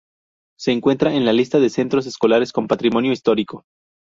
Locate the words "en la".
1.13-1.31